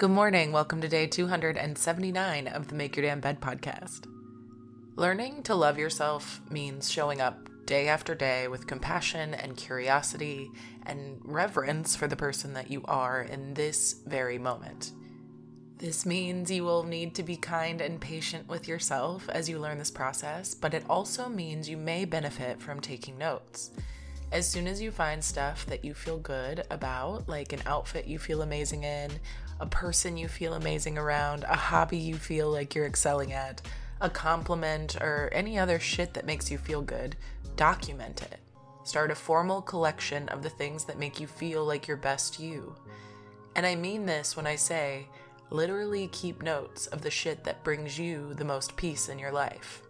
[0.00, 0.50] Good morning.
[0.50, 4.06] Welcome to day 279 of the Make Your Damn Bed podcast.
[4.96, 10.50] Learning to love yourself means showing up day after day with compassion and curiosity
[10.86, 14.92] and reverence for the person that you are in this very moment.
[15.76, 19.76] This means you will need to be kind and patient with yourself as you learn
[19.76, 23.70] this process, but it also means you may benefit from taking notes.
[24.32, 28.18] As soon as you find stuff that you feel good about, like an outfit you
[28.18, 29.10] feel amazing in,
[29.60, 33.60] a person you feel amazing around, a hobby you feel like you're excelling at,
[34.00, 37.14] a compliment, or any other shit that makes you feel good,
[37.56, 38.38] document it.
[38.84, 42.74] Start a formal collection of the things that make you feel like your best you.
[43.54, 45.06] And I mean this when I say,
[45.50, 49.82] literally keep notes of the shit that brings you the most peace in your life.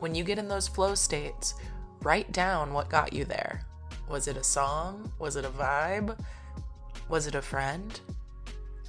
[0.00, 1.54] When you get in those flow states,
[2.02, 3.64] write down what got you there.
[4.08, 5.10] Was it a song?
[5.18, 6.18] Was it a vibe?
[7.08, 7.98] Was it a friend?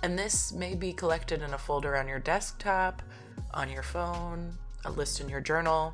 [0.03, 3.01] And this may be collected in a folder on your desktop,
[3.53, 5.93] on your phone, a list in your journal.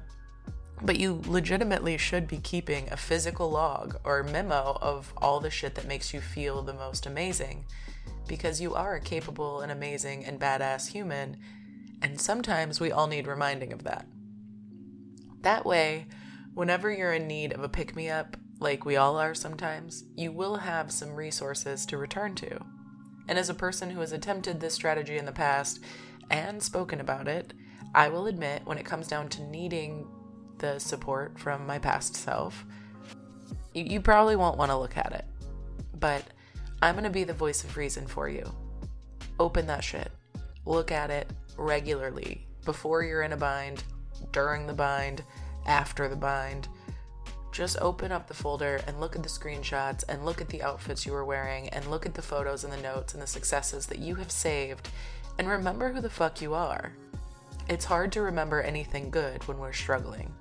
[0.81, 5.75] But you legitimately should be keeping a physical log or memo of all the shit
[5.75, 7.65] that makes you feel the most amazing
[8.27, 11.37] because you are a capable and amazing and badass human,
[12.01, 14.07] and sometimes we all need reminding of that.
[15.41, 16.07] That way,
[16.53, 20.31] whenever you're in need of a pick me up, like we all are sometimes, you
[20.31, 22.63] will have some resources to return to.
[23.31, 25.79] And as a person who has attempted this strategy in the past
[26.29, 27.53] and spoken about it,
[27.95, 30.05] I will admit when it comes down to needing
[30.57, 32.65] the support from my past self,
[33.73, 35.23] you, you probably won't want to look at it.
[35.97, 36.25] But
[36.81, 38.43] I'm going to be the voice of reason for you.
[39.39, 40.11] Open that shit.
[40.65, 43.85] Look at it regularly before you're in a bind,
[44.33, 45.23] during the bind,
[45.65, 46.67] after the bind
[47.51, 51.05] just open up the folder and look at the screenshots and look at the outfits
[51.05, 53.99] you were wearing and look at the photos and the notes and the successes that
[53.99, 54.89] you have saved
[55.37, 56.93] and remember who the fuck you are.
[57.67, 60.33] It's hard to remember anything good when we're struggling.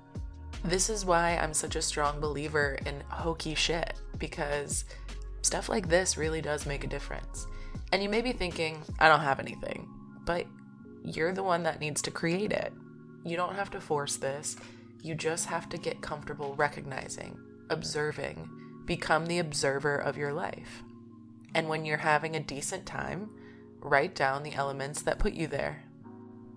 [0.63, 4.85] This is why I'm such a strong believer in hokey shit because
[5.41, 7.47] stuff like this really does make a difference.
[7.91, 9.87] And you may be thinking, I don't have anything,
[10.25, 10.45] but
[11.03, 12.73] you're the one that needs to create it.
[13.25, 14.55] You don't have to force this.
[15.01, 17.39] You just have to get comfortable recognizing,
[17.69, 18.49] observing,
[18.85, 20.83] become the observer of your life.
[21.55, 23.29] And when you're having a decent time,
[23.79, 25.83] write down the elements that put you there.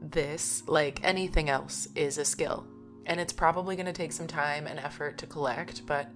[0.01, 2.67] This, like anything else, is a skill,
[3.07, 6.09] and it's probably going to take some time and effort to collect, but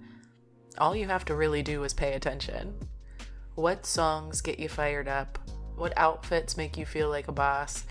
[0.77, 2.75] all you have to really do is pay attention.
[3.55, 5.39] What songs get you fired up?
[5.75, 7.85] What outfits make you feel like a boss?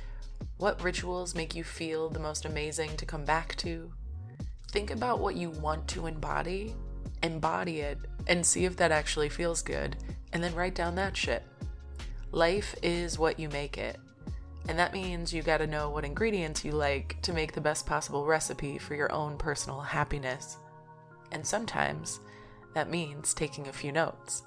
[0.58, 3.93] What rituals make you feel the most amazing to come back to?
[4.70, 6.75] Think about what you want to embody,
[7.23, 9.97] embody it, and see if that actually feels good,
[10.32, 11.43] and then write down that shit.
[12.32, 13.97] Life is what you make it.
[14.69, 18.26] And that means you gotta know what ingredients you like to make the best possible
[18.26, 20.59] recipe for your own personal happiness.
[21.32, 22.21] And sometimes
[22.75, 24.43] that means taking a few notes.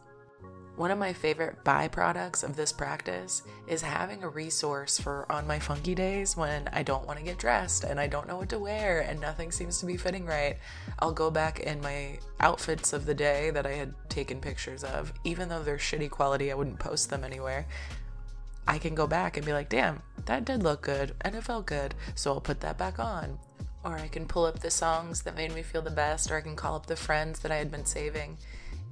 [0.77, 5.59] One of my favorite byproducts of this practice is having a resource for on my
[5.59, 8.57] funky days when I don't want to get dressed and I don't know what to
[8.57, 10.57] wear and nothing seems to be fitting right.
[10.99, 15.13] I'll go back in my outfits of the day that I had taken pictures of,
[15.25, 17.67] even though they're shitty quality, I wouldn't post them anywhere.
[18.65, 21.65] I can go back and be like, damn, that did look good and it felt
[21.65, 23.39] good, so I'll put that back on.
[23.83, 26.41] Or I can pull up the songs that made me feel the best, or I
[26.41, 28.37] can call up the friends that I had been saving.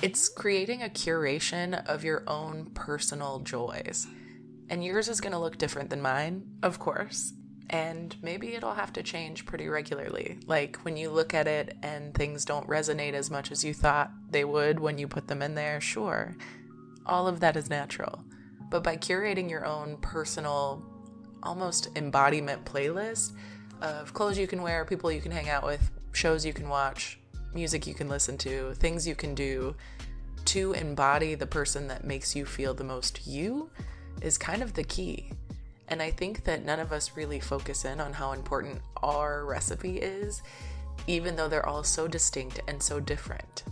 [0.01, 4.07] It's creating a curation of your own personal joys.
[4.69, 7.33] And yours is going to look different than mine, of course.
[7.69, 10.39] And maybe it'll have to change pretty regularly.
[10.47, 14.09] Like when you look at it and things don't resonate as much as you thought
[14.29, 16.33] they would when you put them in there, sure.
[17.05, 18.23] All of that is natural.
[18.69, 20.81] But by curating your own personal,
[21.43, 23.33] almost embodiment playlist
[23.81, 27.19] of clothes you can wear, people you can hang out with, shows you can watch,
[27.53, 29.75] music you can listen to, things you can do
[30.45, 33.69] to embody the person that makes you feel the most you
[34.21, 35.31] is kind of the key.
[35.87, 39.97] And I think that none of us really focus in on how important our recipe
[39.97, 40.41] is,
[41.07, 43.63] even though they're all so distinct and so different.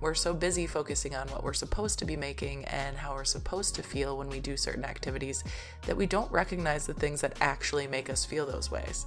[0.00, 3.74] We're so busy focusing on what we're supposed to be making and how we're supposed
[3.74, 5.44] to feel when we do certain activities
[5.86, 9.04] that we don't recognize the things that actually make us feel those ways.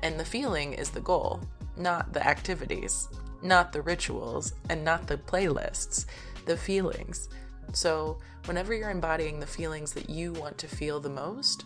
[0.00, 1.40] And the feeling is the goal,
[1.76, 3.08] not the activities
[3.42, 6.06] not the rituals and not the playlists,
[6.46, 7.28] the feelings.
[7.72, 11.64] So, whenever you're embodying the feelings that you want to feel the most,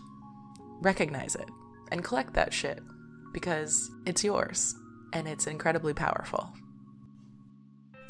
[0.81, 1.49] recognize it
[1.91, 2.81] and collect that shit
[3.33, 4.75] because it's yours
[5.13, 6.51] and it's incredibly powerful.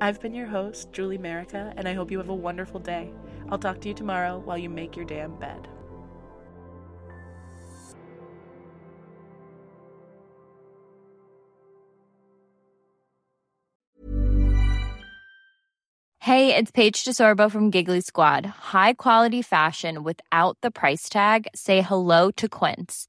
[0.00, 3.12] I've been your host, Julie Merica, and I hope you have a wonderful day.
[3.50, 5.66] I'll talk to you tomorrow while you make your damn bed.
[16.20, 18.44] Hey, it's Paige DeSorbo from Giggly Squad.
[18.44, 21.48] High quality fashion without the price tag?
[21.54, 23.08] Say hello to Quince.